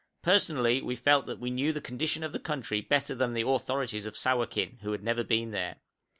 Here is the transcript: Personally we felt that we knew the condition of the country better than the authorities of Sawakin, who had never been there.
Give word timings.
Personally 0.23 0.81
we 0.81 0.95
felt 0.95 1.27
that 1.27 1.37
we 1.37 1.51
knew 1.51 1.71
the 1.71 1.79
condition 1.79 2.23
of 2.23 2.31
the 2.31 2.39
country 2.39 2.81
better 2.81 3.13
than 3.13 3.33
the 3.33 3.47
authorities 3.47 4.07
of 4.07 4.15
Sawakin, 4.17 4.79
who 4.81 4.93
had 4.93 5.03
never 5.03 5.23
been 5.23 5.51
there. 5.51 5.75